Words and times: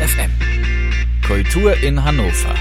FM. 0.00 0.30
Kultur 1.26 1.76
in 1.82 2.02
Hannover. 2.02 2.54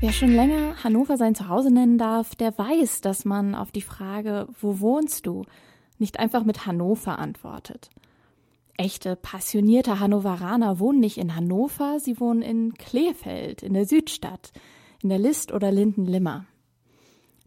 Wer 0.00 0.12
schon 0.12 0.32
länger 0.32 0.84
Hannover 0.84 1.16
sein 1.16 1.34
Zuhause 1.34 1.70
nennen 1.70 1.96
darf, 1.96 2.34
der 2.34 2.56
weiß, 2.58 3.00
dass 3.00 3.24
man 3.24 3.54
auf 3.54 3.72
die 3.72 3.80
Frage, 3.80 4.46
wo 4.60 4.80
wohnst 4.80 5.26
du, 5.26 5.46
nicht 5.98 6.20
einfach 6.20 6.44
mit 6.44 6.66
Hannover 6.66 7.18
antwortet. 7.18 7.88
Echte, 8.76 9.16
passionierte 9.16 9.98
Hannoveraner 9.98 10.78
wohnen 10.78 11.00
nicht 11.00 11.16
in 11.16 11.34
Hannover, 11.34 12.00
sie 12.00 12.20
wohnen 12.20 12.42
in 12.42 12.74
Kleefeld, 12.74 13.62
in 13.62 13.72
der 13.72 13.86
Südstadt, 13.86 14.52
in 15.02 15.08
der 15.08 15.18
List 15.18 15.52
oder 15.52 15.72
Linden-Limmer. 15.72 16.44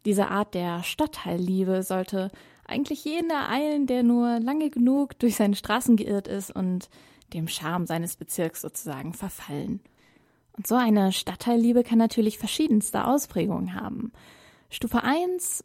Diese 0.06 0.30
Art 0.30 0.56
der 0.56 0.82
Stadtteilliebe 0.82 1.84
sollte 1.84 2.32
eigentlich 2.66 3.06
jeden 3.06 3.30
ereilen, 3.30 3.86
der 3.86 4.02
nur 4.02 4.40
lange 4.40 4.72
genug 4.72 5.20
durch 5.20 5.36
seine 5.36 5.56
Straßen 5.56 5.96
geirrt 5.96 6.28
ist 6.28 6.50
und 6.56 6.90
dem 7.34 7.48
Charme 7.48 7.86
seines 7.86 8.16
Bezirks 8.16 8.62
sozusagen 8.62 9.14
verfallen. 9.14 9.82
Und 10.54 10.68
so 10.68 10.76
eine 10.76 11.12
Stadtteilliebe 11.12 11.84
kann 11.84 11.98
natürlich 11.98 12.38
verschiedenste 12.38 13.06
Ausprägungen 13.06 13.76
haben. 13.76 14.12
Stufe 14.70 15.04
1 15.04 15.64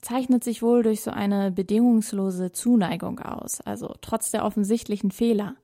zeichnet 0.00 0.44
sich 0.44 0.62
wohl 0.62 0.82
durch 0.82 1.00
so 1.00 1.10
eine 1.10 1.50
bedingungslose 1.50 2.52
Zuneigung 2.52 3.18
aus, 3.20 3.60
also 3.60 3.94
trotz 4.00 4.30
der 4.30 4.44
offensichtlichen 4.44 5.10
Fehler. 5.10 5.56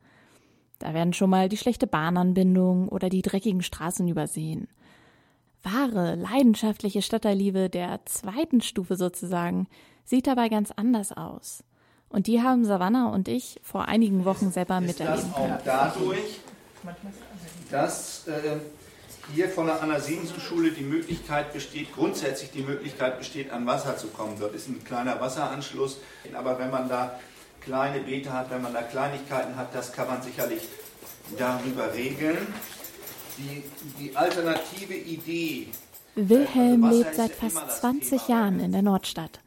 Da 0.79 0.95
werden 0.95 1.13
schon 1.13 1.31
mal 1.31 1.49
die 1.49 1.59
schlechte 1.59 1.87
Bahnanbindung 1.87 2.89
oder 2.89 3.11
die 3.11 3.23
dreckigen 3.23 3.63
Straßen 3.63 4.09
übersehen. 4.09 4.67
Wahre, 5.63 6.15
leidenschaftliche 6.15 7.03
Stadtteilliebe 7.03 7.69
der 7.69 8.01
zweiten 8.07 8.63
Stufe 8.63 8.97
sozusagen 8.97 9.69
sieht 10.05 10.27
dabei 10.27 10.49
ganz 10.49 10.71
anders 10.71 11.13
aus. 11.13 11.63
Und 12.11 12.27
die 12.27 12.43
haben 12.43 12.65
Savannah 12.65 13.09
und 13.11 13.29
ich 13.29 13.61
vor 13.63 13.87
einigen 13.87 14.25
Wochen 14.25 14.51
selber 14.51 14.81
miterleben 14.81 15.33
können. 15.33 15.53
Auch 15.55 15.61
dadurch, 15.65 16.41
dass 17.71 18.27
äh, 18.27 18.59
hier 19.33 19.49
von 19.49 19.67
der 19.67 19.81
Anna-Siemsen-Schule 19.81 20.73
die 20.73 20.83
Möglichkeit 20.83 21.53
besteht, 21.53 21.95
grundsätzlich 21.95 22.51
die 22.51 22.63
Möglichkeit 22.63 23.19
besteht, 23.19 23.53
an 23.53 23.65
Wasser 23.65 23.97
zu 23.97 24.09
kommen. 24.09 24.35
Dort 24.41 24.55
ist 24.55 24.69
ein 24.69 24.83
kleiner 24.83 25.21
Wasseranschluss, 25.21 25.99
aber 26.35 26.59
wenn 26.59 26.71
man 26.71 26.89
da 26.89 27.19
kleine 27.61 28.01
Beete 28.01 28.33
hat, 28.33 28.51
wenn 28.51 28.63
man 28.63 28.73
da 28.73 28.83
Kleinigkeiten 28.83 29.55
hat, 29.55 29.73
das 29.73 29.93
kann 29.93 30.09
man 30.09 30.21
sicherlich 30.21 30.63
darüber 31.39 31.95
regeln. 31.95 32.39
Die, 33.39 33.63
die 33.99 34.17
alternative 34.17 34.95
Idee. 34.95 35.69
Wilhelm 36.17 36.85
also 36.85 36.99
lebt 36.99 37.15
seit 37.15 37.33
fast 37.33 37.81
20 37.81 38.29
Jahren 38.29 38.59
in 38.59 38.73
der 38.73 38.83
Nordstadt. 38.83 39.41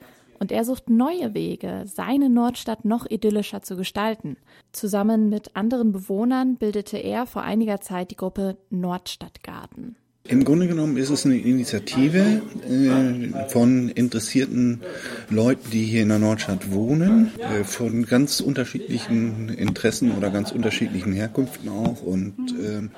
Und 0.43 0.51
er 0.51 0.65
sucht 0.65 0.89
neue 0.89 1.33
Wege, 1.33 1.85
seine 1.85 2.29
Nordstadt 2.29 2.83
noch 2.83 3.09
idyllischer 3.09 3.61
zu 3.61 3.77
gestalten. 3.77 4.35
Zusammen 4.73 5.29
mit 5.29 5.55
anderen 5.55 5.93
Bewohnern 5.93 6.57
bildete 6.57 6.97
er 6.97 7.25
vor 7.25 7.43
einiger 7.43 7.79
Zeit 7.79 8.11
die 8.11 8.17
Gruppe 8.17 8.57
Nordstadtgarten. 8.69 9.95
Im 10.25 10.43
Grunde 10.43 10.67
genommen 10.67 10.97
ist 10.97 11.11
es 11.11 11.25
eine 11.25 11.37
Initiative 11.37 12.41
äh, 12.69 13.49
von 13.49 13.87
interessierten 13.87 14.81
Leuten, 15.29 15.69
die 15.71 15.85
hier 15.85 16.01
in 16.01 16.09
der 16.09 16.19
Nordstadt 16.19 16.73
wohnen, 16.73 17.31
äh, 17.39 17.63
von 17.63 18.05
ganz 18.05 18.41
unterschiedlichen 18.41 19.47
Interessen 19.47 20.11
oder 20.11 20.29
ganz 20.29 20.51
unterschiedlichen 20.51 21.13
Herkünften 21.13 21.69
auch 21.69 22.01
und 22.03 22.35
äh, 22.59 22.89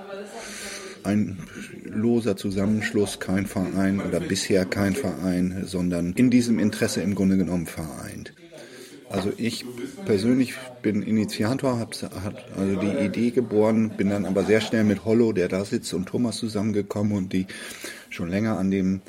ein 1.06 1.38
loser 1.84 2.36
Zusammenschluss, 2.36 3.20
kein 3.20 3.46
Verein 3.46 4.02
oder 4.02 4.20
bisher 4.20 4.66
kein 4.66 4.94
Verein, 4.94 5.64
sondern 5.66 6.14
in 6.14 6.30
diesem 6.30 6.60
Interesse 6.60 7.02
im 7.02 7.16
Grunde 7.16 7.38
genommen 7.38 7.68
vereint. 7.68 8.34
Also 9.10 9.32
ich 9.38 9.66
persönlich 10.06 10.56
bin 10.82 11.04
Initiator, 11.04 11.80
habe 11.80 11.92
also 12.58 12.80
die 12.80 13.06
Idee 13.06 13.32
geboren, 13.32 13.92
bin 13.96 14.10
dann 14.10 14.26
aber 14.26 14.44
sehr 14.44 14.62
schnell 14.62 14.84
mit 14.84 15.06
Hollo, 15.06 15.32
der 15.32 15.48
da 15.48 15.64
sitzt, 15.64 15.94
und 15.94 16.08
Thomas 16.08 16.38
zusammengekommen 16.38 17.14
und 17.14 17.32
die 17.32 17.46
schon 18.10 18.30
länger 18.30 18.58
an 18.58 18.72
dem 18.72 19.02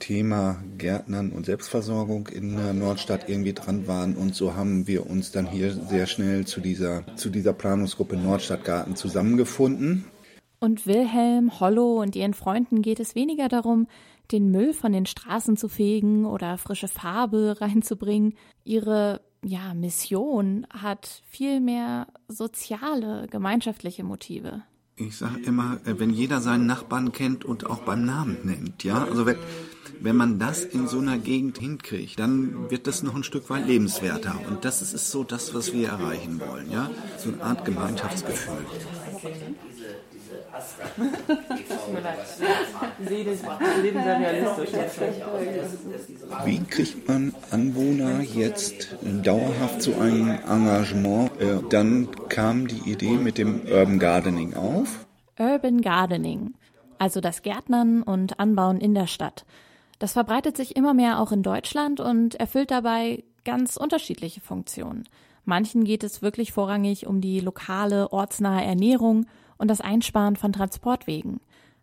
Thema 0.00 0.62
Gärtnern 0.76 1.30
und 1.30 1.46
Selbstversorgung 1.46 2.28
in 2.28 2.56
der 2.56 2.74
Nordstadt 2.74 3.28
irgendwie 3.28 3.54
dran 3.54 3.86
waren 3.86 4.16
und 4.16 4.34
so 4.34 4.54
haben 4.54 4.86
wir 4.86 5.08
uns 5.08 5.30
dann 5.30 5.46
hier 5.46 5.72
sehr 5.72 6.06
schnell 6.06 6.44
zu 6.44 6.60
dieser, 6.60 7.04
zu 7.16 7.30
dieser 7.30 7.52
Planungsgruppe 7.52 8.16
Nordstadtgarten 8.16 8.96
zusammengefunden 8.96 10.04
und 10.64 10.86
Wilhelm, 10.86 11.60
Hollo 11.60 12.00
und 12.00 12.16
ihren 12.16 12.34
Freunden 12.34 12.80
geht 12.80 12.98
es 12.98 13.14
weniger 13.14 13.48
darum, 13.48 13.86
den 14.32 14.50
Müll 14.50 14.72
von 14.72 14.92
den 14.92 15.04
Straßen 15.04 15.56
zu 15.58 15.68
fegen 15.68 16.24
oder 16.24 16.56
frische 16.56 16.88
Farbe 16.88 17.56
reinzubringen. 17.60 18.34
Ihre 18.64 19.20
ja, 19.44 19.74
Mission 19.74 20.66
hat 20.70 21.22
viel 21.28 21.60
mehr 21.60 22.06
soziale, 22.28 23.26
gemeinschaftliche 23.30 24.04
Motive. 24.04 24.62
Ich 24.96 25.16
sage 25.16 25.40
immer, 25.40 25.80
äh, 25.84 25.98
wenn 25.98 26.10
jeder 26.10 26.40
seinen 26.40 26.66
Nachbarn 26.66 27.12
kennt 27.12 27.44
und 27.44 27.66
auch 27.66 27.80
beim 27.80 28.04
Namen 28.04 28.38
nennt, 28.44 28.84
ja, 28.84 29.04
also 29.04 29.26
wenn, 29.26 29.36
wenn 30.00 30.16
man 30.16 30.38
das 30.38 30.64
in 30.64 30.86
so 30.86 30.98
einer 30.98 31.18
Gegend 31.18 31.58
hinkriegt, 31.58 32.18
dann 32.18 32.70
wird 32.70 32.86
das 32.86 33.02
noch 33.02 33.14
ein 33.14 33.24
Stück 33.24 33.50
weit 33.50 33.66
lebenswerter. 33.66 34.34
Und 34.48 34.64
das 34.64 34.82
ist 34.82 35.10
so 35.10 35.24
das, 35.24 35.54
was 35.54 35.72
wir 35.72 35.88
erreichen 35.88 36.40
wollen, 36.40 36.70
ja, 36.70 36.90
so 37.18 37.30
eine 37.30 37.42
Art 37.42 37.64
Gemeinschaftsgefühl. 37.64 38.64
Wie 46.44 46.64
kriegt 46.64 47.08
man 47.08 47.34
Anwohner 47.50 48.20
jetzt 48.20 48.96
dauerhaft 49.02 49.82
zu 49.82 49.94
einem 49.96 50.30
Engagement? 50.48 51.30
Äh, 51.40 51.58
dann 51.70 52.08
kam 52.28 52.68
die 52.68 52.90
Idee 52.90 53.16
mit 53.16 53.38
dem 53.38 53.62
Urban 53.66 53.98
Gardening 53.98 54.54
auf. 54.54 55.06
Urban 55.38 55.80
Gardening, 55.80 56.54
also 56.98 57.20
das 57.20 57.42
Gärtnern 57.42 58.02
und 58.02 58.38
Anbauen 58.38 58.80
in 58.80 58.94
der 58.94 59.08
Stadt. 59.08 59.44
Das 59.98 60.12
verbreitet 60.12 60.56
sich 60.56 60.76
immer 60.76 60.94
mehr 60.94 61.20
auch 61.20 61.32
in 61.32 61.42
Deutschland 61.42 62.00
und 62.00 62.34
erfüllt 62.36 62.70
dabei 62.70 63.24
ganz 63.44 63.76
unterschiedliche 63.76 64.40
Funktionen. 64.40 65.04
Manchen 65.44 65.84
geht 65.84 66.04
es 66.04 66.22
wirklich 66.22 66.52
vorrangig 66.52 67.06
um 67.06 67.20
die 67.20 67.40
lokale, 67.40 68.12
ortsnahe 68.12 68.64
Ernährung 68.64 69.26
und 69.58 69.68
das 69.68 69.80
Einsparen 69.80 70.36
von 70.36 70.52
Transportwegen. 70.52 71.40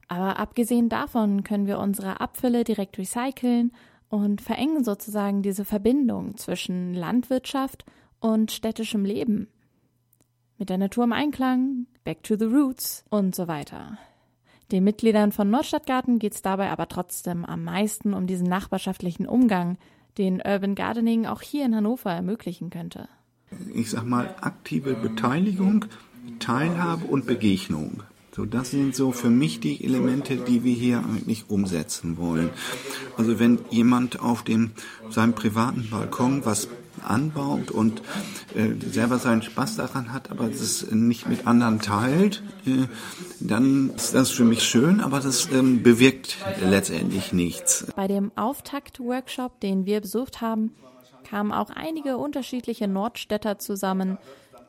Aber 0.08 0.40
abgesehen 0.40 0.90
davon 0.90 1.44
können 1.44 1.68
wir 1.68 1.80
unsere 1.80 2.20
Abfälle 2.20 2.64
direkt 2.64 2.98
recyceln 2.98 3.72
und 4.10 4.42
verengen 4.42 4.84
sozusagen 4.84 5.42
diese 5.42 5.64
Verbindung 5.64 6.36
zwischen 6.36 6.94
Landwirtschaft 6.94 7.86
und 8.20 8.52
städtischem 8.52 9.06
Leben. 9.06 9.48
Mit 10.58 10.70
der 10.70 10.78
Natur 10.78 11.06
im 11.06 11.14
Einklang, 11.14 11.88
Back 12.04 12.24
to 12.24 12.36
the 12.38 12.46
Roots 12.46 13.06
und 13.10 13.36
so 13.36 13.48
weiter. 13.48 13.98
Den 14.72 14.86
Mitgliedern 14.86 15.34
von 15.34 15.50
Nordstadtgarten 15.50 16.18
geht 16.18 16.34
es 16.34 16.42
dabei 16.42 16.70
aber 16.70 16.88
trotzdem 16.88 17.44
am 17.46 17.64
meisten 17.64 18.14
um 18.14 18.26
diesen 18.26 18.48
nachbarschaftlichen 18.48 19.28
Umgang, 19.28 19.78
den 20.18 20.42
Urban 20.46 20.76
Gardening 20.76 21.26
auch 21.26 21.42
hier 21.42 21.66
in 21.66 21.76
Hannover 21.76 22.12
ermöglichen 22.12 22.70
könnte. 22.70 23.10
Ich 23.74 23.90
sag 23.90 24.06
mal, 24.06 24.34
aktive 24.40 24.94
Beteiligung 24.94 25.86
Teilhabe 26.40 27.06
und 27.06 27.26
Begegnung. 27.26 28.04
So, 28.34 28.46
das 28.46 28.72
sind 28.72 28.96
so 28.96 29.12
für 29.12 29.30
mich 29.30 29.60
die 29.60 29.84
Elemente, 29.84 30.38
die 30.38 30.64
wir 30.64 30.74
hier 30.74 31.00
eigentlich 31.00 31.50
umsetzen 31.50 32.18
wollen. 32.18 32.50
Also 33.18 33.40
wenn 33.40 33.60
jemand 33.70 34.22
auf 34.22 34.44
dem 34.44 34.72
seinem 35.10 35.34
privaten 35.34 35.90
Balkon 35.90 36.46
was 36.46 36.70
anbaut 37.04 37.72
und 37.72 38.02
äh, 38.56 38.70
selber 38.90 39.18
seinen 39.18 39.42
Spaß 39.42 39.76
daran 39.76 40.14
hat, 40.14 40.32
aber 40.32 40.48
das 40.48 40.90
nicht 40.92 41.28
mit 41.28 41.46
anderen 41.46 41.80
teilt, 41.80 42.44
äh, 42.66 42.88
dann 43.40 43.92
ist 43.96 44.14
das 44.14 44.30
für 44.30 44.46
mich 44.46 44.64
schön, 44.64 45.02
aber 45.02 45.20
das 45.20 45.50
ähm, 45.52 45.84
bewirkt 45.84 46.38
letztendlich 46.62 47.34
nichts. 47.34 47.88
Bei 47.96 48.08
dem 48.08 48.32
Auftakt-Workshop, 48.36 49.60
den 49.60 49.86
wir 49.86 50.00
besucht 50.02 50.42
haben, 50.42 50.74
kamen 51.30 51.52
auch 51.52 51.70
einige 51.70 52.18
unterschiedliche 52.18 52.88
Nordstädter 52.88 53.58
zusammen, 53.60 54.18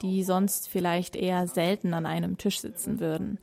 die 0.01 0.25
sonst 0.25 0.69
vielleicht 0.69 1.17
eher 1.17 1.47
selten 1.47 1.95
an 1.95 2.07
einem 2.07 2.39
Tisch 2.39 2.61
sitzen 2.61 3.01
würden. 3.01 3.39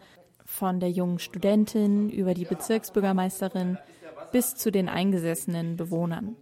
Von 0.51 0.79
der 0.79 0.89
jungen 0.89 1.19
Studentin 1.19 2.09
über 2.09 2.33
die 2.33 2.43
Bezirksbürgermeisterin 2.43 3.77
bis 4.31 4.55
zu 4.55 4.71
den 4.71 4.89
eingesessenen 4.89 5.77
Bewohnern. 5.77 6.35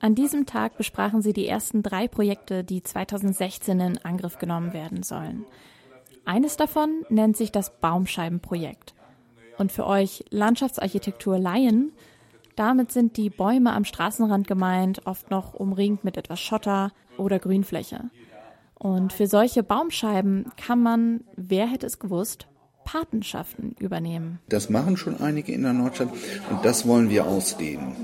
An 0.00 0.14
diesem 0.14 0.46
Tag 0.46 0.76
besprachen 0.76 1.22
sie 1.22 1.32
die 1.32 1.46
ersten 1.46 1.82
drei 1.82 2.06
Projekte, 2.06 2.64
die 2.64 2.82
2016 2.82 3.80
in 3.80 3.98
Angriff 4.04 4.38
genommen 4.38 4.74
werden 4.74 5.04
sollen. 5.04 5.46
Eines 6.26 6.56
davon 6.56 7.04
nennt 7.08 7.36
sich 7.36 7.50
das 7.52 7.78
Baumscheibenprojekt. 7.80 8.94
Und 9.56 9.72
für 9.72 9.86
euch 9.86 10.24
Landschaftsarchitektur 10.28 11.38
Laien, 11.38 11.92
damit 12.56 12.90
sind 12.90 13.16
die 13.16 13.30
Bäume 13.30 13.72
am 13.72 13.84
Straßenrand 13.84 14.48
gemeint, 14.48 15.06
oft 15.06 15.30
noch 15.30 15.54
umringt 15.54 16.04
mit 16.04 16.16
etwas 16.16 16.40
Schotter 16.40 16.92
oder 17.16 17.38
Grünfläche. 17.38 18.10
Und 18.74 19.14
für 19.14 19.28
solche 19.28 19.62
Baumscheiben 19.62 20.52
kann 20.56 20.82
man, 20.82 21.24
wer 21.36 21.68
hätte 21.68 21.86
es 21.86 22.00
gewusst, 22.00 22.48
Patenschaften 22.86 23.76
übernehmen. 23.78 24.38
Das 24.48 24.70
machen 24.70 24.96
schon 24.96 25.20
einige 25.20 25.52
in 25.52 25.62
der 25.62 25.74
Nordstadt 25.74 26.08
und 26.50 26.64
das 26.64 26.86
wollen 26.86 27.10
wir 27.10 27.26
ausdehnen. 27.26 27.94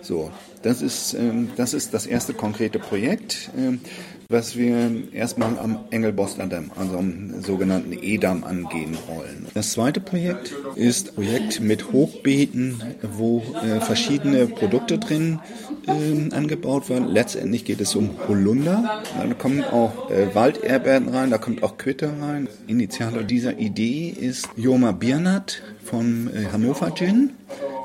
So, 0.00 0.30
Das 0.62 0.82
ist, 0.82 1.14
ähm, 1.14 1.50
das 1.56 1.74
ist 1.74 1.94
das 1.94 2.06
erste 2.06 2.34
konkrete 2.34 2.78
Projekt, 2.78 3.50
ähm, 3.56 3.80
was 4.28 4.56
wir 4.56 5.12
erstmal 5.12 5.58
am 5.58 5.78
Engelbosler 5.90 6.46
Damm, 6.46 6.70
also 6.76 6.98
am 6.98 7.40
sogenannten 7.42 7.92
Edam, 7.92 8.44
angehen 8.44 8.96
wollen. 9.06 9.46
Das 9.54 9.72
zweite 9.72 10.00
Projekt 10.00 10.54
ist 10.74 11.10
ein 11.10 11.14
Projekt 11.14 11.60
mit 11.60 11.92
Hochbeeten, 11.92 12.82
wo 13.02 13.42
äh, 13.62 13.80
verschiedene 13.80 14.46
Produkte 14.46 14.98
drin 14.98 15.38
äh, 15.88 16.34
angebaut 16.34 16.88
werden. 16.88 17.08
Letztendlich 17.08 17.64
geht 17.64 17.80
es 17.80 17.94
um 17.94 18.10
Holunder. 18.28 19.02
Da 19.16 19.34
kommen 19.34 19.64
auch 19.64 20.10
äh, 20.10 20.34
Walderbeeren 20.34 21.08
rein, 21.08 21.30
da 21.30 21.38
kommt 21.38 21.62
auch 21.62 21.78
Quitte 21.78 22.12
rein. 22.20 22.48
Initiator 22.66 23.22
dieser 23.22 23.58
Idee 23.58 24.08
ist 24.08 24.48
Joma 24.56 24.92
Birnat 24.92 25.62
vom 25.84 26.28
äh, 26.28 26.46
Hannover 26.52 26.94
Gin. 26.94 27.30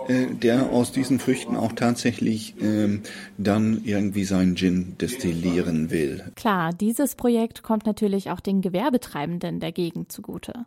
Äh, 0.07 0.27
der 0.35 0.71
aus 0.71 0.91
diesen 0.91 1.19
Früchten 1.19 1.55
auch 1.55 1.71
tatsächlich 1.71 2.55
ähm, 2.61 3.03
dann 3.37 3.81
irgendwie 3.85 4.25
seinen 4.25 4.55
Gin 4.55 4.97
destillieren 4.99 5.91
will. 5.91 6.23
Klar, 6.35 6.73
dieses 6.73 7.15
Projekt 7.15 7.63
kommt 7.63 7.85
natürlich 7.85 8.29
auch 8.29 8.39
den 8.39 8.61
Gewerbetreibenden 8.61 9.59
der 9.59 9.71
Gegend 9.71 10.11
zugute. 10.11 10.65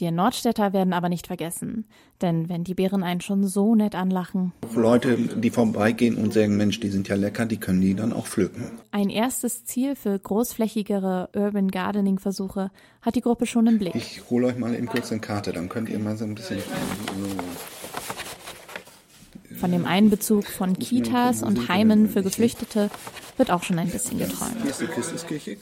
Wir 0.00 0.12
Nordstädter 0.12 0.72
werden 0.72 0.92
aber 0.92 1.08
nicht 1.08 1.26
vergessen, 1.26 1.84
denn 2.22 2.48
wenn 2.48 2.62
die 2.62 2.74
Bären 2.74 3.02
einen 3.02 3.20
schon 3.20 3.44
so 3.48 3.74
nett 3.74 3.96
anlachen. 3.96 4.52
Leute, 4.76 5.16
die 5.16 5.50
vorbeigehen 5.50 6.14
und 6.14 6.32
sagen, 6.32 6.56
Mensch, 6.56 6.78
die 6.78 6.90
sind 6.90 7.08
ja 7.08 7.16
lecker, 7.16 7.46
die 7.46 7.56
können 7.56 7.80
die 7.80 7.96
dann 7.96 8.12
auch 8.12 8.28
pflücken. 8.28 8.70
Ein 8.92 9.10
erstes 9.10 9.64
Ziel 9.64 9.96
für 9.96 10.16
großflächigere 10.16 11.30
Urban 11.34 11.72
Gardening 11.72 12.20
Versuche 12.20 12.70
hat 13.02 13.16
die 13.16 13.22
Gruppe 13.22 13.46
schon 13.46 13.66
im 13.66 13.80
Blick. 13.80 13.96
Ich 13.96 14.22
hole 14.30 14.46
euch 14.46 14.56
mal 14.56 14.72
eben 14.72 14.86
kurz 14.86 15.10
eine 15.10 15.20
Karte, 15.20 15.52
dann 15.52 15.68
könnt 15.68 15.88
ihr 15.88 15.98
mal 15.98 16.16
so 16.16 16.26
ein 16.26 16.36
bisschen. 16.36 16.60
Von 19.56 19.72
dem 19.72 19.84
Einbezug 19.84 20.46
von 20.46 20.78
Kitas 20.78 21.42
und 21.42 21.68
Heimen 21.68 22.08
für 22.08 22.22
Geflüchtete 22.22 22.88
wird 23.36 23.50
auch 23.50 23.64
schon 23.64 23.80
ein 23.80 23.90
bisschen 23.90 24.18
geträumt. 24.18 24.62
Hier 24.62 24.70
ist 24.70 24.80
die 24.80 24.86
Christuskirche. 24.86 25.56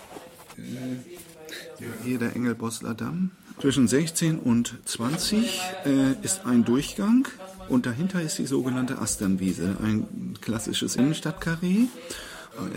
Hier 2.05 2.19
der 2.19 2.37
Engelbosler 2.37 2.93
Damm. 2.93 3.31
Zwischen 3.61 3.89
16 3.89 4.39
und 4.39 4.75
20 4.85 5.61
äh, 5.85 6.25
ist 6.25 6.45
ein 6.45 6.65
Durchgang 6.65 7.27
und 7.69 7.87
dahinter 7.87 8.21
ist 8.21 8.39
die 8.39 8.47
sogenannte 8.47 8.99
Asternwiese, 8.99 9.77
ein 9.83 10.35
klassisches 10.41 10.97
Innenstadtkarree. 10.97 11.87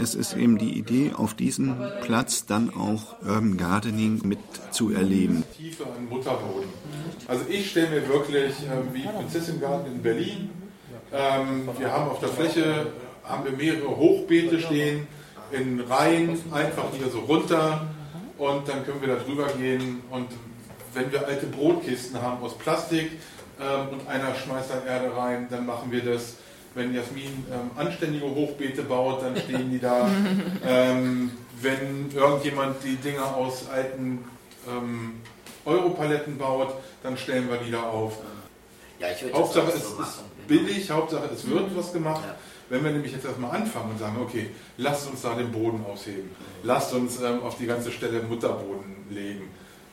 Es 0.02 0.14
ist 0.14 0.36
eben 0.36 0.58
die 0.58 0.78
Idee, 0.78 1.14
auf 1.16 1.34
diesem 1.34 1.76
Platz 2.02 2.46
dann 2.46 2.74
auch 2.74 3.22
Urban 3.22 3.56
Gardening 3.56 4.22
mit 4.26 4.40
zu 4.72 4.92
erleben. 4.92 5.44
Tiefe 5.56 5.86
an 5.86 6.10
Mutterboden. 6.10 6.70
Also 7.28 7.46
ich 7.50 7.72
stelle 7.72 8.02
mir 8.02 8.08
wirklich 8.10 8.52
äh, 8.52 8.94
wie 8.94 9.04
Prinzessin 9.04 9.62
Garten 9.62 9.92
in 9.92 10.02
Berlin 10.02 10.50
ähm, 11.12 11.68
wir 11.78 11.92
haben 11.92 12.10
auf 12.10 12.20
der 12.20 12.30
Fläche 12.30 12.88
haben 13.24 13.46
wir 13.46 13.52
mehrere 13.52 13.96
Hochbeete 13.96 14.60
stehen 14.60 15.08
in 15.52 15.80
Reihen, 15.80 16.38
einfach 16.52 16.86
hier 16.98 17.10
so 17.10 17.20
runter 17.20 17.88
und 18.38 18.68
dann 18.68 18.86
können 18.86 19.02
wir 19.02 19.16
da 19.16 19.16
drüber 19.16 19.48
gehen 19.60 20.02
und 20.12 20.28
wenn 20.94 21.12
wir 21.12 21.28
alte 21.28 21.46
Brotkisten 21.48 22.22
haben 22.22 22.42
aus 22.44 22.58
Plastik 22.58 23.12
ähm, 23.60 23.90
und 24.00 24.08
einer 24.08 24.36
schmeißt 24.36 24.70
da 24.72 24.90
Erde 24.90 25.16
rein, 25.16 25.48
dann 25.50 25.66
machen 25.66 25.92
wir 25.92 26.04
das. 26.04 26.36
Wenn 26.76 26.94
Jasmin 26.94 27.46
ähm, 27.52 27.72
anständige 27.76 28.26
Hochbeete 28.26 28.84
baut, 28.84 29.24
dann 29.24 29.36
stehen 29.36 29.72
die 29.72 29.80
da. 29.80 30.08
ähm, 30.66 31.32
wenn 31.62 32.12
irgendjemand 32.14 32.84
die 32.84 32.96
Dinger 32.96 33.36
aus 33.36 33.68
alten 33.70 34.24
ähm, 34.68 35.20
Europaletten 35.66 36.38
baut, 36.38 36.74
dann 37.04 37.18
stellen 37.18 37.50
wir 37.50 37.58
die 37.58 37.72
da 37.72 37.82
auf. 37.82 38.20
Ja, 39.00 39.08
Hauptsache, 39.34 39.70
es 39.70 39.84
ist 39.84 40.24
billig, 40.48 40.92
Hauptsache 40.92 41.30
es 41.34 41.50
wird 41.50 41.72
mhm. 41.72 41.76
was 41.76 41.92
gemacht. 41.92 42.24
Ja. 42.26 42.36
Wenn 42.70 42.84
wir 42.84 42.92
nämlich 42.92 43.14
jetzt 43.14 43.26
erstmal 43.26 43.56
anfangen 43.56 43.92
und 43.92 44.00
sagen, 44.00 44.18
okay, 44.22 44.52
lasst 44.78 45.10
uns 45.10 45.22
da 45.24 45.34
den 45.34 45.52
Boden 45.52 45.84
ausheben, 45.92 46.30
lasst 46.62 46.94
uns 46.94 47.20
ähm, 47.20 47.42
auf 47.42 47.58
die 47.58 47.66
ganze 47.66 47.92
Stelle 47.92 48.22
Mutterboden 48.22 49.08
legen. 49.10 49.50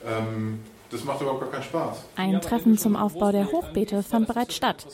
Ähm, 0.07 0.61
das 0.91 1.05
macht 1.05 1.21
überhaupt 1.21 1.41
gar 1.41 1.51
keinen 1.51 1.63
Spaß. 1.63 2.05
Ein 2.17 2.41
Treffen 2.41 2.79
zum 2.79 2.97
Aufbau 2.97 3.33
der 3.33 3.51
Hochbeete 3.51 4.03
fand 4.03 4.27
bereits 4.27 4.55
statt. 4.55 4.87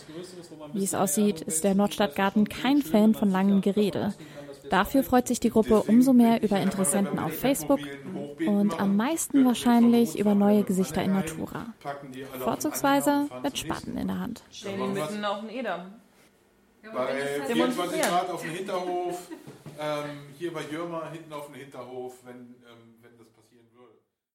Wie 0.72 0.84
es 0.84 0.94
aussieht, 0.94 1.40
ist 1.42 1.64
der 1.64 1.74
Nordstadtgarten 1.74 2.48
kein 2.48 2.82
Fan 2.82 3.14
von 3.14 3.30
langem 3.30 3.60
Gerede. 3.60 4.14
Dafür 4.70 5.02
freut 5.02 5.28
sich 5.28 5.38
die 5.38 5.50
Gruppe 5.50 5.82
umso 5.82 6.14
mehr 6.14 6.42
über 6.42 6.58
Interessenten 6.58 7.18
auf 7.18 7.38
Facebook 7.38 7.80
und 8.46 8.80
am 8.80 8.96
meisten 8.96 9.44
wahrscheinlich 9.44 10.18
über 10.18 10.34
neue 10.34 10.62
Gesichter 10.62 11.02
in 11.02 11.12
Natura. 11.12 11.66
Vorzugsweise 12.38 13.28
mit 13.42 13.58
Spaten 13.58 13.98
in 13.98 14.06
der 14.08 14.18
Hand. 14.18 14.42
Stehen 14.50 14.94
mitten 14.94 15.24
auf 15.24 15.40
dem 15.40 15.50
Edam. 15.50 15.92
Bei 16.90 17.06
24 17.46 18.00
Grad 18.00 18.30
auf 18.30 18.42
dem 18.42 18.50
Hinterhof, 18.50 19.28
ähm, 19.78 20.04
hier 20.38 20.52
bei 20.52 20.62
Jürmer 20.70 21.10
hinten 21.12 21.32
auf 21.32 21.46
dem 21.46 21.54
Hinterhof, 21.54 22.14
wenn 22.24 22.36
ähm, 22.36 22.91